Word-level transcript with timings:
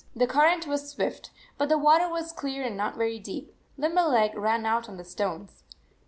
The 0.15 0.25
current 0.25 0.65
was 0.65 0.89
swift, 0.89 1.29
but 1.59 1.69
the 1.69 1.77
water 1.77 2.09
was 2.09 2.31
clear 2.31 2.63
and 2.63 2.75
not 2.75 2.95
very 2.97 3.19
deep. 3.19 3.53
Limberleg 3.77 4.35
ran 4.35 4.65
out 4.65 4.89
on 4.89 4.97
the 4.97 5.03
stones. 5.03 5.63